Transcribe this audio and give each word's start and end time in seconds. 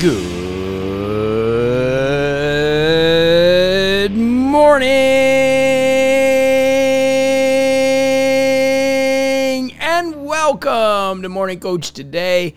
Good 0.00 0.12
morning 4.12 4.92
and 9.80 10.24
welcome 10.24 11.22
to 11.22 11.28
Morning 11.28 11.58
Coach 11.58 11.90
today. 11.90 12.54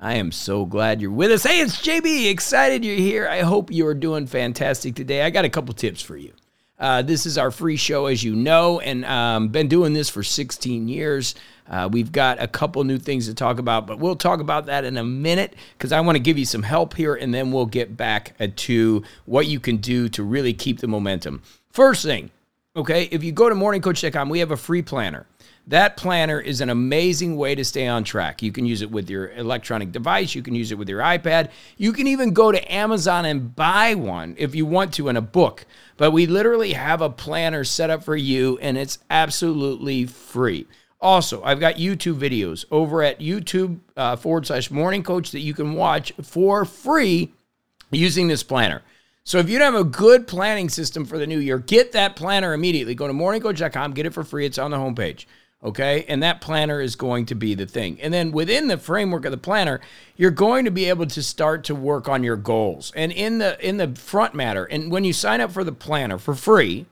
I 0.00 0.14
am 0.14 0.30
so 0.30 0.64
glad 0.66 1.00
you're 1.00 1.10
with 1.10 1.32
us. 1.32 1.42
Hey, 1.42 1.58
it's 1.58 1.84
JB. 1.84 2.30
Excited 2.30 2.84
you're 2.84 2.94
here. 2.94 3.26
I 3.26 3.40
hope 3.40 3.72
you 3.72 3.84
are 3.88 3.94
doing 3.94 4.28
fantastic 4.28 4.94
today. 4.94 5.22
I 5.22 5.30
got 5.30 5.44
a 5.44 5.50
couple 5.50 5.74
tips 5.74 6.00
for 6.00 6.16
you. 6.16 6.32
Uh, 6.78 7.02
this 7.02 7.26
is 7.26 7.36
our 7.36 7.50
free 7.50 7.76
show, 7.76 8.06
as 8.06 8.22
you 8.22 8.36
know, 8.36 8.78
and 8.80 9.04
um, 9.04 9.48
been 9.48 9.68
doing 9.68 9.92
this 9.92 10.08
for 10.08 10.22
16 10.22 10.88
years. 10.88 11.34
Uh, 11.68 11.88
we've 11.90 12.12
got 12.12 12.40
a 12.40 12.46
couple 12.46 12.82
new 12.84 12.98
things 12.98 13.26
to 13.26 13.34
talk 13.34 13.58
about, 13.58 13.86
but 13.86 13.98
we'll 13.98 14.16
talk 14.16 14.40
about 14.40 14.66
that 14.66 14.84
in 14.84 14.96
a 14.96 15.04
minute 15.04 15.54
because 15.76 15.92
I 15.92 16.00
want 16.00 16.16
to 16.16 16.20
give 16.20 16.38
you 16.38 16.44
some 16.44 16.62
help 16.62 16.94
here, 16.94 17.14
and 17.14 17.34
then 17.34 17.50
we'll 17.50 17.66
get 17.66 17.96
back 17.96 18.34
to 18.56 19.02
what 19.26 19.46
you 19.46 19.60
can 19.60 19.78
do 19.78 20.08
to 20.10 20.22
really 20.22 20.54
keep 20.54 20.78
the 20.78 20.86
momentum. 20.86 21.42
First 21.70 22.04
thing, 22.04 22.30
okay, 22.76 23.04
if 23.10 23.22
you 23.24 23.32
go 23.32 23.48
to 23.48 23.54
morningcoach.com, 23.54 24.28
we 24.28 24.38
have 24.38 24.50
a 24.50 24.56
free 24.56 24.82
planner. 24.82 25.26
That 25.68 25.98
planner 25.98 26.40
is 26.40 26.62
an 26.62 26.70
amazing 26.70 27.36
way 27.36 27.54
to 27.54 27.62
stay 27.62 27.86
on 27.86 28.02
track. 28.02 28.40
You 28.40 28.52
can 28.52 28.64
use 28.64 28.80
it 28.80 28.90
with 28.90 29.10
your 29.10 29.32
electronic 29.32 29.92
device, 29.92 30.34
you 30.34 30.42
can 30.42 30.54
use 30.54 30.72
it 30.72 30.78
with 30.78 30.88
your 30.88 31.00
iPad. 31.00 31.50
You 31.76 31.92
can 31.92 32.06
even 32.06 32.32
go 32.32 32.50
to 32.50 32.72
Amazon 32.72 33.26
and 33.26 33.54
buy 33.54 33.94
one 33.94 34.34
if 34.38 34.54
you 34.54 34.64
want 34.64 34.94
to 34.94 35.08
in 35.08 35.18
a 35.18 35.20
book. 35.20 35.66
But 35.98 36.12
we 36.12 36.26
literally 36.26 36.72
have 36.72 37.02
a 37.02 37.10
planner 37.10 37.64
set 37.64 37.90
up 37.90 38.02
for 38.02 38.16
you 38.16 38.58
and 38.62 38.78
it's 38.78 38.98
absolutely 39.10 40.06
free. 40.06 40.66
Also, 41.00 41.42
I've 41.44 41.60
got 41.60 41.74
YouTube 41.74 42.18
videos 42.18 42.64
over 42.70 43.02
at 43.02 43.20
YouTube 43.20 43.78
uh, 43.96 44.16
forward 44.16 44.46
slash 44.46 44.70
morning 44.70 45.02
coach 45.02 45.32
that 45.32 45.40
you 45.40 45.52
can 45.52 45.74
watch 45.74 46.12
for 46.22 46.64
free 46.64 47.32
using 47.90 48.26
this 48.26 48.42
planner. 48.42 48.82
So 49.28 49.36
if 49.36 49.50
you 49.50 49.58
don't 49.58 49.74
have 49.74 49.82
a 49.82 49.84
good 49.84 50.26
planning 50.26 50.70
system 50.70 51.04
for 51.04 51.18
the 51.18 51.26
new 51.26 51.38
year, 51.38 51.58
get 51.58 51.92
that 51.92 52.16
planner 52.16 52.54
immediately. 52.54 52.94
Go 52.94 53.06
to 53.06 53.12
morningcoach.com, 53.12 53.92
get 53.92 54.06
it 54.06 54.14
for 54.14 54.24
free. 54.24 54.46
It's 54.46 54.56
on 54.56 54.70
the 54.70 54.78
homepage. 54.78 55.26
Okay. 55.62 56.06
And 56.08 56.22
that 56.22 56.40
planner 56.40 56.80
is 56.80 56.96
going 56.96 57.26
to 57.26 57.34
be 57.34 57.54
the 57.54 57.66
thing. 57.66 58.00
And 58.00 58.14
then 58.14 58.32
within 58.32 58.68
the 58.68 58.78
framework 58.78 59.26
of 59.26 59.30
the 59.30 59.36
planner, 59.36 59.82
you're 60.16 60.30
going 60.30 60.64
to 60.64 60.70
be 60.70 60.86
able 60.86 61.04
to 61.08 61.22
start 61.22 61.64
to 61.64 61.74
work 61.74 62.08
on 62.08 62.24
your 62.24 62.36
goals. 62.36 62.90
And 62.96 63.12
in 63.12 63.36
the 63.36 63.60
in 63.60 63.76
the 63.76 63.94
front 63.96 64.34
matter, 64.34 64.64
and 64.64 64.90
when 64.90 65.04
you 65.04 65.12
sign 65.12 65.42
up 65.42 65.52
for 65.52 65.62
the 65.62 65.72
planner 65.72 66.16
for 66.16 66.34
free, 66.34 66.86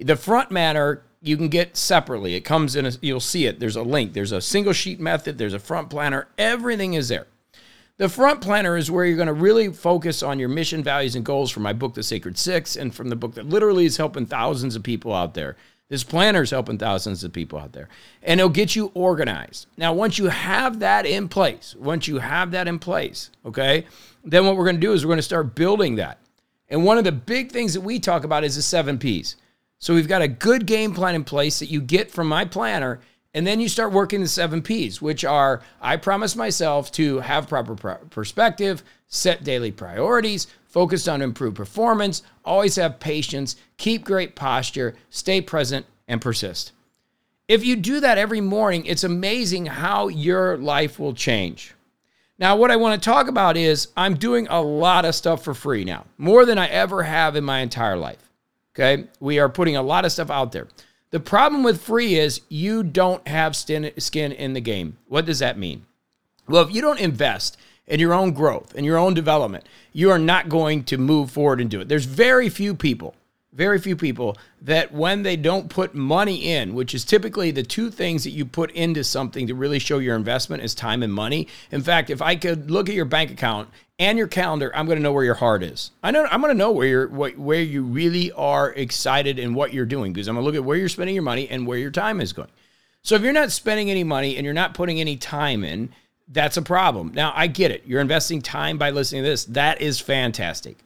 the 0.00 0.16
front 0.16 0.50
matter 0.50 1.02
you 1.20 1.36
can 1.36 1.50
get 1.50 1.76
separately. 1.76 2.36
It 2.36 2.40
comes 2.40 2.74
in 2.74 2.86
a, 2.86 2.92
you'll 3.02 3.20
see 3.20 3.44
it. 3.44 3.60
There's 3.60 3.76
a 3.76 3.82
link. 3.82 4.14
There's 4.14 4.32
a 4.32 4.40
single 4.40 4.72
sheet 4.72 4.98
method, 4.98 5.36
there's 5.36 5.52
a 5.52 5.58
front 5.58 5.90
planner. 5.90 6.28
Everything 6.38 6.94
is 6.94 7.10
there. 7.10 7.26
The 7.98 8.10
front 8.10 8.42
planner 8.42 8.76
is 8.76 8.90
where 8.90 9.06
you're 9.06 9.16
going 9.16 9.26
to 9.26 9.32
really 9.32 9.72
focus 9.72 10.22
on 10.22 10.38
your 10.38 10.50
mission, 10.50 10.82
values, 10.82 11.16
and 11.16 11.24
goals 11.24 11.50
from 11.50 11.62
my 11.62 11.72
book, 11.72 11.94
The 11.94 12.02
Sacred 12.02 12.36
Six, 12.36 12.76
and 12.76 12.94
from 12.94 13.08
the 13.08 13.16
book 13.16 13.34
that 13.36 13.48
literally 13.48 13.86
is 13.86 13.96
helping 13.96 14.26
thousands 14.26 14.76
of 14.76 14.82
people 14.82 15.14
out 15.14 15.32
there. 15.32 15.56
This 15.88 16.04
planner 16.04 16.42
is 16.42 16.50
helping 16.50 16.76
thousands 16.76 17.24
of 17.24 17.32
people 17.32 17.58
out 17.58 17.72
there, 17.72 17.88
and 18.22 18.38
it'll 18.38 18.50
get 18.50 18.76
you 18.76 18.90
organized. 18.92 19.66
Now, 19.78 19.94
once 19.94 20.18
you 20.18 20.26
have 20.26 20.80
that 20.80 21.06
in 21.06 21.28
place, 21.28 21.74
once 21.78 22.06
you 22.06 22.18
have 22.18 22.50
that 22.50 22.68
in 22.68 22.78
place, 22.78 23.30
okay, 23.46 23.86
then 24.22 24.44
what 24.44 24.56
we're 24.56 24.64
going 24.64 24.76
to 24.76 24.80
do 24.80 24.92
is 24.92 25.02
we're 25.02 25.10
going 25.10 25.18
to 25.18 25.22
start 25.22 25.54
building 25.54 25.96
that. 25.96 26.18
And 26.68 26.84
one 26.84 26.98
of 26.98 27.04
the 27.04 27.12
big 27.12 27.50
things 27.50 27.72
that 27.72 27.80
we 27.80 27.98
talk 27.98 28.24
about 28.24 28.44
is 28.44 28.56
the 28.56 28.62
seven 28.62 28.98
P's. 28.98 29.36
So 29.78 29.94
we've 29.94 30.08
got 30.08 30.20
a 30.20 30.28
good 30.28 30.66
game 30.66 30.92
plan 30.92 31.14
in 31.14 31.24
place 31.24 31.60
that 31.60 31.70
you 31.70 31.80
get 31.80 32.10
from 32.10 32.28
my 32.28 32.44
planner, 32.44 33.00
and 33.36 33.46
then 33.46 33.60
you 33.60 33.68
start 33.68 33.92
working 33.92 34.22
the 34.22 34.28
seven 34.28 34.62
P's, 34.62 35.02
which 35.02 35.22
are 35.22 35.62
I 35.78 35.98
promise 35.98 36.34
myself 36.34 36.90
to 36.92 37.20
have 37.20 37.50
proper 37.50 37.74
perspective, 38.08 38.82
set 39.08 39.44
daily 39.44 39.70
priorities, 39.70 40.46
focused 40.64 41.06
on 41.06 41.20
improved 41.20 41.54
performance, 41.54 42.22
always 42.46 42.76
have 42.76 42.98
patience, 42.98 43.56
keep 43.76 44.06
great 44.06 44.36
posture, 44.36 44.96
stay 45.10 45.42
present, 45.42 45.84
and 46.08 46.22
persist. 46.22 46.72
If 47.46 47.62
you 47.62 47.76
do 47.76 48.00
that 48.00 48.16
every 48.16 48.40
morning, 48.40 48.86
it's 48.86 49.04
amazing 49.04 49.66
how 49.66 50.08
your 50.08 50.56
life 50.56 50.98
will 50.98 51.12
change. 51.12 51.74
Now, 52.38 52.56
what 52.56 52.70
I 52.70 52.76
want 52.76 53.00
to 53.00 53.04
talk 53.04 53.28
about 53.28 53.58
is 53.58 53.88
I'm 53.98 54.14
doing 54.14 54.46
a 54.48 54.62
lot 54.62 55.04
of 55.04 55.14
stuff 55.14 55.44
for 55.44 55.52
free 55.52 55.84
now, 55.84 56.06
more 56.16 56.46
than 56.46 56.56
I 56.56 56.68
ever 56.68 57.02
have 57.02 57.36
in 57.36 57.44
my 57.44 57.58
entire 57.60 57.98
life. 57.98 58.30
Okay. 58.74 59.08
We 59.20 59.38
are 59.38 59.48
putting 59.48 59.76
a 59.76 59.82
lot 59.82 60.06
of 60.06 60.12
stuff 60.12 60.30
out 60.30 60.52
there. 60.52 60.68
The 61.10 61.20
problem 61.20 61.62
with 61.62 61.80
free 61.80 62.16
is 62.16 62.40
you 62.48 62.82
don't 62.82 63.26
have 63.28 63.54
skin 63.54 63.84
in 63.84 64.52
the 64.52 64.60
game. 64.60 64.98
What 65.06 65.24
does 65.24 65.38
that 65.38 65.58
mean? 65.58 65.86
Well, 66.48 66.62
if 66.62 66.74
you 66.74 66.82
don't 66.82 67.00
invest 67.00 67.56
in 67.86 68.00
your 68.00 68.12
own 68.12 68.32
growth 68.32 68.74
and 68.74 68.84
your 68.84 68.98
own 68.98 69.14
development, 69.14 69.64
you 69.92 70.10
are 70.10 70.18
not 70.18 70.48
going 70.48 70.84
to 70.84 70.98
move 70.98 71.30
forward 71.30 71.60
and 71.60 71.70
do 71.70 71.80
it. 71.80 71.88
There's 71.88 72.04
very 72.04 72.48
few 72.48 72.74
people, 72.74 73.14
very 73.56 73.78
few 73.78 73.96
people 73.96 74.36
that 74.60 74.92
when 74.92 75.22
they 75.22 75.36
don't 75.36 75.70
put 75.70 75.94
money 75.94 76.52
in, 76.52 76.74
which 76.74 76.94
is 76.94 77.04
typically 77.04 77.50
the 77.50 77.62
two 77.62 77.90
things 77.90 78.24
that 78.24 78.30
you 78.30 78.44
put 78.44 78.70
into 78.72 79.02
something 79.02 79.46
to 79.46 79.54
really 79.54 79.78
show 79.78 79.98
your 79.98 80.14
investment 80.14 80.62
is 80.62 80.74
time 80.74 81.02
and 81.02 81.12
money. 81.12 81.48
In 81.72 81.82
fact, 81.82 82.10
if 82.10 82.20
I 82.20 82.36
could 82.36 82.70
look 82.70 82.88
at 82.88 82.94
your 82.94 83.06
bank 83.06 83.30
account 83.30 83.70
and 83.98 84.18
your 84.18 84.26
calendar, 84.26 84.70
I'm 84.74 84.84
going 84.86 84.98
to 84.98 85.02
know 85.02 85.12
where 85.12 85.24
your 85.24 85.34
heart 85.34 85.62
is. 85.62 85.90
I 86.02 86.10
know 86.10 86.26
I'm 86.30 86.42
going 86.42 86.52
to 86.52 86.58
know 86.58 86.70
where 86.70 86.86
you're 86.86 87.08
where 87.08 87.62
you 87.62 87.82
really 87.82 88.30
are 88.32 88.72
excited 88.72 89.38
and 89.38 89.54
what 89.54 89.72
you're 89.72 89.86
doing 89.86 90.12
because 90.12 90.28
I'm 90.28 90.34
going 90.34 90.44
to 90.44 90.46
look 90.46 90.56
at 90.56 90.64
where 90.64 90.76
you're 90.76 90.90
spending 90.90 91.14
your 91.14 91.24
money 91.24 91.48
and 91.48 91.66
where 91.66 91.78
your 91.78 91.90
time 91.90 92.20
is 92.20 92.34
going. 92.34 92.50
So 93.02 93.14
if 93.14 93.22
you're 93.22 93.32
not 93.32 93.52
spending 93.52 93.90
any 93.90 94.04
money 94.04 94.36
and 94.36 94.44
you're 94.44 94.52
not 94.52 94.74
putting 94.74 95.00
any 95.00 95.16
time 95.16 95.64
in, 95.64 95.90
that's 96.28 96.56
a 96.56 96.62
problem. 96.62 97.12
Now, 97.14 97.32
I 97.34 97.46
get 97.46 97.70
it. 97.70 97.84
You're 97.86 98.00
investing 98.00 98.42
time 98.42 98.78
by 98.78 98.90
listening 98.90 99.22
to 99.22 99.30
this. 99.30 99.44
That 99.46 99.80
is 99.80 100.00
fantastic. 100.00 100.76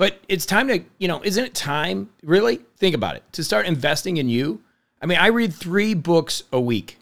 But 0.00 0.18
it's 0.28 0.46
time 0.46 0.68
to, 0.68 0.82
you 0.96 1.08
know, 1.08 1.20
isn't 1.22 1.44
it 1.44 1.54
time, 1.54 2.08
really? 2.22 2.60
Think 2.78 2.94
about 2.94 3.16
it, 3.16 3.22
to 3.32 3.44
start 3.44 3.66
investing 3.66 4.16
in 4.16 4.30
you? 4.30 4.62
I 5.02 5.04
mean, 5.04 5.18
I 5.18 5.26
read 5.26 5.52
three 5.52 5.92
books 5.92 6.42
a 6.50 6.58
week. 6.58 6.96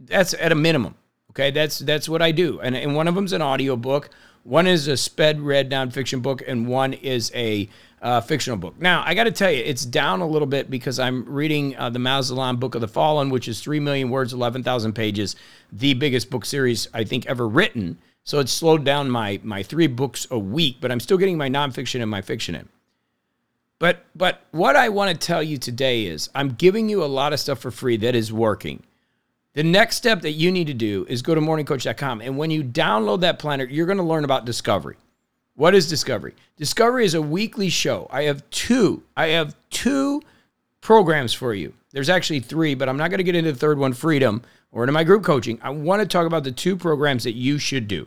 That's 0.00 0.34
at 0.34 0.50
a 0.50 0.56
minimum. 0.56 0.96
Okay. 1.30 1.52
That's 1.52 1.78
that's 1.78 2.08
what 2.08 2.22
I 2.22 2.32
do. 2.32 2.58
And, 2.60 2.74
and 2.74 2.96
one 2.96 3.06
of 3.06 3.14
them's 3.14 3.32
an 3.32 3.40
audio 3.40 3.76
book. 3.76 4.10
One 4.42 4.66
is 4.66 4.88
a 4.88 4.96
sped 4.96 5.40
read 5.40 5.70
nonfiction 5.70 6.22
book, 6.22 6.42
and 6.44 6.66
one 6.66 6.92
is 6.92 7.30
a 7.36 7.68
uh, 8.02 8.20
fictional 8.20 8.58
book. 8.58 8.80
Now, 8.80 9.04
I 9.06 9.14
got 9.14 9.24
to 9.24 9.30
tell 9.30 9.52
you, 9.52 9.62
it's 9.62 9.84
down 9.84 10.20
a 10.20 10.26
little 10.26 10.48
bit 10.48 10.70
because 10.70 10.98
I'm 10.98 11.24
reading 11.26 11.76
uh, 11.76 11.90
the 11.90 12.00
Malazan 12.00 12.58
Book 12.58 12.74
of 12.74 12.80
the 12.80 12.88
Fallen, 12.88 13.30
which 13.30 13.46
is 13.46 13.60
3 13.60 13.78
million 13.78 14.10
words, 14.10 14.32
11,000 14.32 14.92
pages, 14.92 15.36
the 15.70 15.94
biggest 15.94 16.30
book 16.30 16.44
series 16.44 16.88
I 16.92 17.04
think 17.04 17.26
ever 17.26 17.46
written. 17.46 17.98
So 18.30 18.38
it's 18.38 18.52
slowed 18.52 18.84
down 18.84 19.10
my, 19.10 19.40
my 19.42 19.64
three 19.64 19.88
books 19.88 20.28
a 20.30 20.38
week, 20.38 20.76
but 20.80 20.92
I'm 20.92 21.00
still 21.00 21.18
getting 21.18 21.36
my 21.36 21.48
nonfiction 21.48 22.00
and 22.00 22.08
my 22.08 22.22
fiction 22.22 22.54
in. 22.54 22.68
But, 23.80 24.04
but 24.14 24.42
what 24.52 24.76
I 24.76 24.88
want 24.88 25.10
to 25.10 25.26
tell 25.26 25.42
you 25.42 25.58
today 25.58 26.04
is 26.06 26.30
I'm 26.32 26.50
giving 26.50 26.88
you 26.88 27.02
a 27.02 27.06
lot 27.06 27.32
of 27.32 27.40
stuff 27.40 27.58
for 27.58 27.72
free 27.72 27.96
that 27.96 28.14
is 28.14 28.32
working. 28.32 28.84
The 29.54 29.64
next 29.64 29.96
step 29.96 30.20
that 30.20 30.30
you 30.30 30.52
need 30.52 30.68
to 30.68 30.74
do 30.74 31.06
is 31.08 31.22
go 31.22 31.34
to 31.34 31.40
morningcoach.com. 31.40 32.20
And 32.20 32.38
when 32.38 32.52
you 32.52 32.62
download 32.62 33.22
that 33.22 33.40
planner, 33.40 33.64
you're 33.64 33.86
going 33.86 33.98
to 33.98 34.04
learn 34.04 34.22
about 34.22 34.44
discovery. 34.44 34.96
What 35.56 35.74
is 35.74 35.88
Discovery? 35.88 36.34
Discovery 36.56 37.06
is 37.06 37.14
a 37.14 37.20
weekly 37.20 37.68
show. 37.68 38.06
I 38.12 38.22
have 38.22 38.48
two. 38.50 39.02
I 39.16 39.26
have 39.30 39.56
two 39.70 40.22
programs 40.80 41.34
for 41.34 41.52
you. 41.52 41.74
There's 41.90 42.08
actually 42.08 42.38
three, 42.38 42.76
but 42.76 42.88
I'm 42.88 42.96
not 42.96 43.10
going 43.10 43.18
to 43.18 43.24
get 43.24 43.34
into 43.34 43.50
the 43.50 43.58
third 43.58 43.76
one, 43.76 43.92
Freedom, 43.92 44.42
or 44.70 44.84
into 44.84 44.92
my 44.92 45.02
group 45.02 45.24
coaching. 45.24 45.58
I 45.62 45.70
want 45.70 46.00
to 46.00 46.06
talk 46.06 46.28
about 46.28 46.44
the 46.44 46.52
two 46.52 46.76
programs 46.76 47.24
that 47.24 47.34
you 47.34 47.58
should 47.58 47.88
do. 47.88 48.06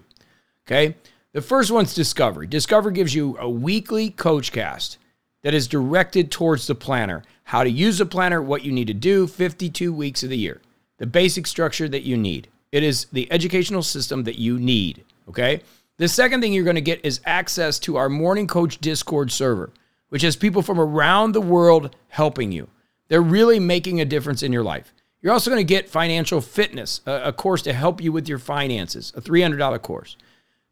Okay? 0.68 0.96
The 1.34 1.42
first 1.42 1.72
one's 1.72 1.94
Discovery. 1.94 2.48
Discovery 2.48 2.94
gives 2.94 3.16
you 3.16 3.38
a 3.40 3.50
weekly 3.50 4.10
coach 4.10 4.52
cast 4.52 4.98
that 5.42 5.54
is 5.54 5.68
directed 5.68 6.32
towards 6.32 6.68
the 6.68 6.76
planner, 6.76 7.24
how 7.44 7.64
to 7.64 7.70
use 7.70 7.98
the 7.98 8.06
planner, 8.06 8.42
what 8.42 8.64
you 8.64 8.72
need 8.72 8.88
to 8.88 8.94
do 8.94 9.28
52 9.28 9.94
weeks 9.94 10.24
of 10.24 10.30
the 10.30 10.38
year, 10.38 10.62
the 10.98 11.06
basic 11.06 11.48
structure 11.48 11.90
that 11.90 12.04
you 12.04 12.18
need. 12.18 12.48
It 12.72 12.84
is 12.84 13.06
the 13.06 13.32
educational 13.32 13.84
system 13.84 14.24
that 14.24 14.40
you 14.40 14.58
need. 14.58 15.04
Okay? 15.28 15.62
The 15.98 16.08
second 16.08 16.42
thing 16.42 16.54
you're 16.54 16.64
going 16.64 16.76
to 16.76 16.82
get 16.82 17.06
is 17.06 17.22
access 17.26 17.78
to 17.80 17.98
our 17.98 18.10
Morning 18.10 18.48
Coach 18.48 18.80
Discord 18.80 19.32
server, 19.32 19.72
which 20.10 20.22
has 20.22 20.36
people 20.36 20.62
from 20.62 20.80
around 20.80 21.34
the 21.34 21.42
world 21.42 21.96
helping 22.08 22.52
you. 22.52 22.70
They're 23.10 23.22
really 23.22 23.60
making 23.60 24.02
a 24.02 24.06
difference 24.06 24.44
in 24.44 24.54
your 24.54 24.64
life. 24.64 24.94
You're 25.22 25.34
also 25.34 25.52
going 25.52 25.66
to 25.66 25.74
get 25.74 25.90
financial 25.90 26.42
fitness, 26.42 27.02
a, 27.06 27.26
a 27.26 27.34
course 27.34 27.62
to 27.64 27.74
help 27.74 28.02
you 28.02 28.12
with 28.12 28.28
your 28.28 28.40
finances, 28.40 29.14
a 29.16 29.22
$300 29.22 29.82
course. 29.82 30.18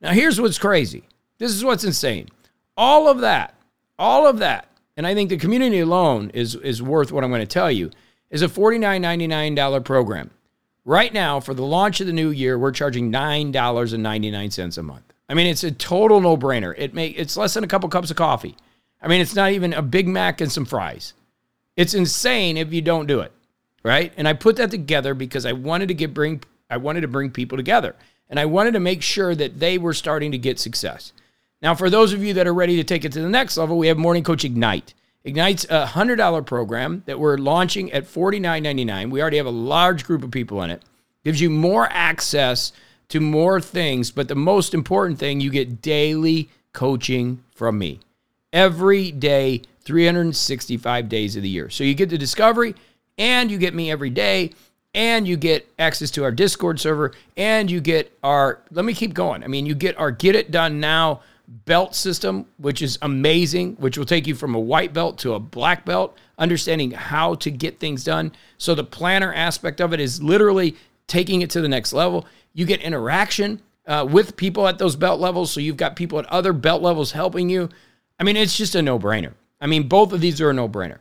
Now, 0.01 0.11
here's 0.11 0.41
what's 0.41 0.57
crazy. 0.57 1.03
This 1.37 1.51
is 1.51 1.63
what's 1.63 1.83
insane. 1.83 2.29
All 2.75 3.07
of 3.07 3.19
that, 3.19 3.55
all 3.99 4.27
of 4.27 4.39
that, 4.39 4.67
and 4.97 5.05
I 5.05 5.13
think 5.13 5.29
the 5.29 5.37
community 5.37 5.79
alone 5.79 6.31
is, 6.33 6.55
is 6.55 6.81
worth 6.81 7.11
what 7.11 7.23
I'm 7.23 7.29
going 7.29 7.41
to 7.41 7.47
tell 7.47 7.71
you, 7.71 7.91
is 8.29 8.41
a 8.41 8.47
$49.99 8.47 9.83
program. 9.83 10.31
Right 10.83 11.13
now, 11.13 11.39
for 11.39 11.53
the 11.53 11.63
launch 11.63 12.01
of 12.01 12.07
the 12.07 12.13
new 12.13 12.29
year, 12.29 12.57
we're 12.57 12.71
charging 12.71 13.11
$9.99 13.11 14.77
a 14.77 14.83
month. 14.83 15.13
I 15.29 15.33
mean, 15.33 15.47
it's 15.47 15.63
a 15.63 15.71
total 15.71 16.19
no-brainer. 16.19 16.73
It 16.77 16.93
may 16.93 17.07
it's 17.07 17.37
less 17.37 17.53
than 17.53 17.63
a 17.63 17.67
couple 17.67 17.87
cups 17.87 18.11
of 18.11 18.17
coffee. 18.17 18.57
I 19.01 19.07
mean, 19.07 19.21
it's 19.21 19.35
not 19.35 19.51
even 19.51 19.73
a 19.73 19.81
Big 19.81 20.07
Mac 20.07 20.41
and 20.41 20.51
some 20.51 20.65
fries. 20.65 21.13
It's 21.77 21.93
insane 21.93 22.57
if 22.57 22.73
you 22.73 22.81
don't 22.81 23.07
do 23.07 23.21
it, 23.21 23.31
right? 23.83 24.11
And 24.17 24.27
I 24.27 24.33
put 24.33 24.57
that 24.57 24.71
together 24.71 25.13
because 25.13 25.45
I 25.45 25.53
wanted 25.53 25.87
to 25.87 25.93
get 25.93 26.13
bring 26.13 26.43
I 26.69 26.77
wanted 26.77 27.01
to 27.01 27.07
bring 27.07 27.31
people 27.31 27.57
together. 27.57 27.95
And 28.31 28.39
I 28.39 28.45
wanted 28.45 28.71
to 28.71 28.79
make 28.79 29.03
sure 29.03 29.35
that 29.35 29.59
they 29.59 29.77
were 29.77 29.93
starting 29.93 30.31
to 30.31 30.37
get 30.37 30.57
success. 30.57 31.11
Now, 31.61 31.75
for 31.75 31.89
those 31.89 32.13
of 32.13 32.23
you 32.23 32.33
that 32.35 32.47
are 32.47 32.53
ready 32.53 32.77
to 32.77 32.83
take 32.83 33.05
it 33.05 33.11
to 33.11 33.21
the 33.21 33.29
next 33.29 33.57
level, 33.57 33.77
we 33.77 33.87
have 33.87 33.97
Morning 33.97 34.23
Coach 34.23 34.45
Ignite. 34.45 34.93
Ignite's 35.25 35.65
a 35.65 35.85
$100 35.85 36.45
program 36.45 37.03
that 37.05 37.19
we're 37.19 37.37
launching 37.37 37.91
at 37.91 38.05
$49.99. 38.05 39.11
We 39.11 39.21
already 39.21 39.37
have 39.37 39.45
a 39.45 39.51
large 39.51 40.05
group 40.05 40.23
of 40.23 40.31
people 40.31 40.63
in 40.63 40.71
it. 40.71 40.81
Gives 41.23 41.41
you 41.41 41.49
more 41.49 41.87
access 41.91 42.71
to 43.09 43.19
more 43.19 43.59
things, 43.59 44.09
but 44.09 44.29
the 44.29 44.35
most 44.35 44.73
important 44.73 45.19
thing, 45.19 45.41
you 45.41 45.51
get 45.51 45.81
daily 45.81 46.49
coaching 46.73 47.43
from 47.53 47.77
me. 47.77 47.99
Every 48.53 49.11
day, 49.11 49.61
365 49.81 51.09
days 51.09 51.35
of 51.35 51.43
the 51.43 51.49
year. 51.49 51.69
So 51.69 51.83
you 51.83 51.93
get 51.93 52.09
the 52.09 52.17
discovery 52.17 52.75
and 53.17 53.51
you 53.51 53.57
get 53.57 53.75
me 53.75 53.91
every 53.91 54.09
day 54.09 54.51
and 54.93 55.27
you 55.27 55.37
get 55.37 55.71
access 55.79 56.11
to 56.11 56.23
our 56.23 56.31
Discord 56.31 56.79
server 56.79 57.13
and 57.37 57.71
you 57.71 57.79
get 57.79 58.17
our 58.23 58.59
let 58.71 58.85
me 58.85 58.93
keep 58.93 59.13
going. 59.13 59.43
I 59.43 59.47
mean, 59.47 59.65
you 59.65 59.75
get 59.75 59.97
our 59.97 60.11
get 60.11 60.35
it 60.35 60.51
done 60.51 60.79
now 60.79 61.21
belt 61.65 61.95
system, 61.95 62.45
which 62.57 62.81
is 62.81 62.97
amazing, 63.01 63.75
which 63.75 63.97
will 63.97 64.05
take 64.05 64.25
you 64.25 64.35
from 64.35 64.55
a 64.55 64.59
white 64.59 64.93
belt 64.93 65.17
to 65.19 65.33
a 65.33 65.39
black 65.39 65.85
belt, 65.85 66.17
understanding 66.37 66.91
how 66.91 67.35
to 67.35 67.51
get 67.51 67.79
things 67.79 68.03
done. 68.03 68.31
So 68.57 68.73
the 68.73 68.83
planner 68.83 69.33
aspect 69.33 69.81
of 69.81 69.93
it 69.93 69.99
is 69.99 70.23
literally 70.23 70.75
taking 71.07 71.41
it 71.41 71.49
to 71.51 71.61
the 71.61 71.67
next 71.67 71.91
level. 71.93 72.25
You 72.53 72.65
get 72.65 72.81
interaction 72.81 73.61
uh, 73.85 74.07
with 74.09 74.37
people 74.37 74.67
at 74.67 74.77
those 74.77 74.95
belt 74.95 75.19
levels. 75.19 75.51
So 75.51 75.59
you've 75.59 75.77
got 75.77 75.95
people 75.95 76.19
at 76.19 76.25
other 76.27 76.53
belt 76.53 76.81
levels 76.81 77.11
helping 77.11 77.49
you. 77.49 77.69
I 78.19 78.23
mean, 78.23 78.37
it's 78.37 78.55
just 78.55 78.75
a 78.75 78.81
no 78.81 78.97
brainer. 78.97 79.33
I 79.59 79.67
mean, 79.67 79.87
both 79.87 80.13
of 80.13 80.21
these 80.21 80.39
are 80.41 80.49
a 80.49 80.53
no 80.53 80.69
brainer. 80.69 80.99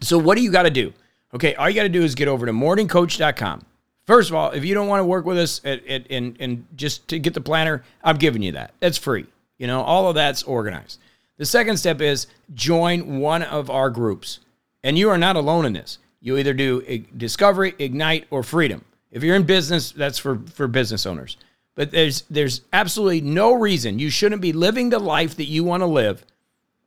So 0.00 0.18
what 0.18 0.36
do 0.36 0.42
you 0.42 0.50
got 0.50 0.62
to 0.62 0.70
do? 0.70 0.92
Okay, 1.34 1.54
all 1.54 1.68
you 1.68 1.74
got 1.74 1.82
to 1.82 1.88
do 1.88 2.02
is 2.02 2.14
get 2.14 2.28
over 2.28 2.46
to 2.46 2.52
morningcoach.com. 2.52 3.64
First 4.06 4.30
of 4.30 4.36
all, 4.36 4.50
if 4.52 4.64
you 4.64 4.74
don't 4.74 4.88
want 4.88 5.00
to 5.00 5.04
work 5.04 5.26
with 5.26 5.38
us 5.38 5.60
at, 5.64 5.86
at, 5.86 6.06
and, 6.10 6.36
and 6.40 6.66
just 6.76 7.08
to 7.08 7.18
get 7.18 7.34
the 7.34 7.40
planner, 7.40 7.84
I'm 8.02 8.16
giving 8.16 8.42
you 8.42 8.52
that. 8.52 8.72
That's 8.80 8.96
free. 8.96 9.26
You 9.58 9.66
know, 9.66 9.82
all 9.82 10.08
of 10.08 10.14
that's 10.14 10.42
organized. 10.44 10.98
The 11.36 11.44
second 11.44 11.76
step 11.76 12.00
is 12.00 12.26
join 12.54 13.20
one 13.20 13.42
of 13.42 13.68
our 13.68 13.90
groups. 13.90 14.40
And 14.82 14.96
you 14.96 15.10
are 15.10 15.18
not 15.18 15.36
alone 15.36 15.66
in 15.66 15.74
this. 15.74 15.98
You 16.20 16.38
either 16.38 16.54
do 16.54 17.04
discovery, 17.16 17.74
ignite, 17.78 18.26
or 18.30 18.42
freedom. 18.42 18.84
If 19.10 19.22
you're 19.22 19.36
in 19.36 19.44
business, 19.44 19.92
that's 19.92 20.18
for, 20.18 20.38
for 20.52 20.66
business 20.66 21.06
owners. 21.06 21.36
But 21.74 21.92
there's 21.92 22.22
there's 22.22 22.62
absolutely 22.72 23.20
no 23.20 23.52
reason 23.52 24.00
you 24.00 24.10
shouldn't 24.10 24.42
be 24.42 24.52
living 24.52 24.90
the 24.90 24.98
life 24.98 25.36
that 25.36 25.44
you 25.44 25.62
want 25.62 25.82
to 25.82 25.86
live 25.86 26.24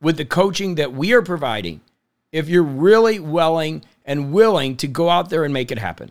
with 0.02 0.18
the 0.18 0.26
coaching 0.26 0.74
that 0.74 0.92
we 0.92 1.14
are 1.14 1.22
providing 1.22 1.80
if 2.30 2.48
you're 2.48 2.62
really 2.62 3.18
willing 3.18 3.84
and 4.04 4.32
willing 4.32 4.76
to 4.78 4.86
go 4.86 5.08
out 5.08 5.30
there 5.30 5.44
and 5.44 5.54
make 5.54 5.70
it 5.70 5.78
happen. 5.78 6.10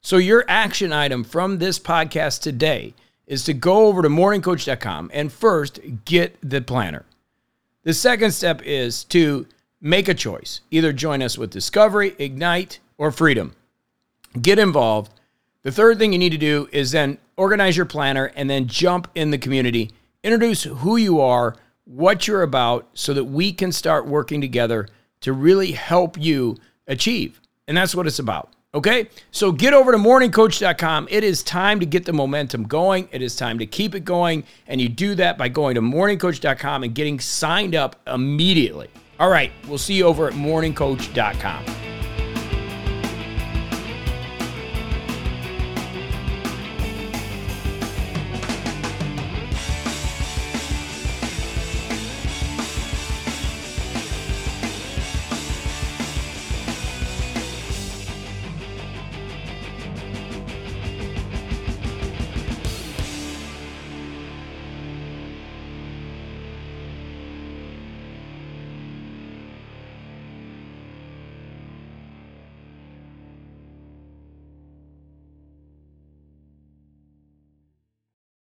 So 0.00 0.16
your 0.16 0.44
action 0.48 0.92
item 0.92 1.24
from 1.24 1.58
this 1.58 1.78
podcast 1.78 2.42
today 2.42 2.94
is 3.26 3.44
to 3.44 3.54
go 3.54 3.86
over 3.86 4.02
to 4.02 4.08
morningcoach.com 4.08 5.10
and 5.14 5.32
first 5.32 5.80
get 6.04 6.36
the 6.42 6.60
planner. 6.60 7.04
The 7.84 7.94
second 7.94 8.32
step 8.32 8.62
is 8.64 9.04
to 9.04 9.46
make 9.80 10.08
a 10.08 10.14
choice. 10.14 10.60
Either 10.70 10.92
join 10.92 11.22
us 11.22 11.38
with 11.38 11.50
Discovery, 11.50 12.14
Ignite, 12.18 12.78
or 12.98 13.10
Freedom. 13.10 13.54
Get 14.40 14.58
involved. 14.58 15.12
The 15.62 15.72
third 15.72 15.98
thing 15.98 16.12
you 16.12 16.18
need 16.18 16.30
to 16.30 16.38
do 16.38 16.68
is 16.72 16.90
then 16.90 17.18
organize 17.36 17.76
your 17.76 17.86
planner 17.86 18.32
and 18.36 18.48
then 18.48 18.66
jump 18.66 19.08
in 19.14 19.30
the 19.30 19.38
community. 19.38 19.90
Introduce 20.22 20.64
who 20.64 20.96
you 20.96 21.20
are, 21.20 21.56
what 21.84 22.26
you're 22.26 22.42
about, 22.42 22.88
so 22.94 23.14
that 23.14 23.24
we 23.24 23.52
can 23.52 23.72
start 23.72 24.06
working 24.06 24.40
together 24.40 24.88
to 25.20 25.32
really 25.32 25.72
help 25.72 26.18
you 26.18 26.56
achieve. 26.86 27.40
And 27.68 27.76
that's 27.76 27.94
what 27.94 28.06
it's 28.06 28.18
about. 28.18 28.50
Okay, 28.74 29.08
so 29.30 29.52
get 29.52 29.74
over 29.74 29.92
to 29.92 29.98
morningcoach.com. 29.98 31.08
It 31.10 31.24
is 31.24 31.42
time 31.42 31.78
to 31.80 31.86
get 31.86 32.06
the 32.06 32.12
momentum 32.14 32.62
going. 32.62 33.06
It 33.12 33.20
is 33.20 33.36
time 33.36 33.58
to 33.58 33.66
keep 33.66 33.94
it 33.94 34.04
going. 34.04 34.44
And 34.66 34.80
you 34.80 34.88
do 34.88 35.14
that 35.16 35.36
by 35.36 35.48
going 35.48 35.74
to 35.74 35.82
morningcoach.com 35.82 36.82
and 36.82 36.94
getting 36.94 37.20
signed 37.20 37.74
up 37.74 37.96
immediately. 38.06 38.88
All 39.20 39.28
right, 39.28 39.52
we'll 39.68 39.76
see 39.76 39.94
you 39.94 40.06
over 40.06 40.26
at 40.26 40.32
morningcoach.com. 40.32 41.91